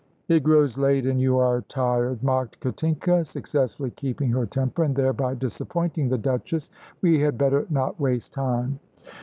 "It 0.27 0.41
grows 0.41 0.79
late 0.79 1.05
and 1.05 1.21
you 1.21 1.37
are 1.37 1.61
tired," 1.61 2.23
mocked 2.23 2.59
Katinka, 2.59 3.23
successfully 3.23 3.91
keeping 3.91 4.31
her 4.31 4.47
temper, 4.47 4.83
and 4.83 4.95
thereby 4.95 5.35
disappointing 5.35 6.09
the 6.09 6.17
Duchess; 6.17 6.71
"we 7.03 7.19
had 7.19 7.37
better 7.37 7.67
not 7.69 7.99
waste 7.99 8.33
time." 8.33 8.79